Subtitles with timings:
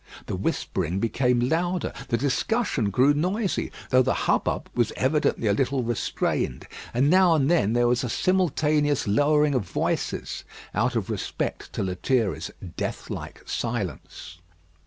[0.25, 1.93] The whispering became louder.
[2.07, 7.51] The discussion grew noisy, though the hubbub was evidently a little restrained; and now and
[7.51, 10.43] then there was a simultaneous lowering of voices
[10.73, 14.39] out of respect to Lethierry's death like silence.